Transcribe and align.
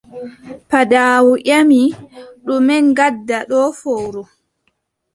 Paaɗaawu 0.69 1.31
ƴami: 1.47 1.79
ɗume 2.45 2.75
ngaɗɗa 2.89 3.37
ɗo 3.49 3.59
fowru? 3.79 4.23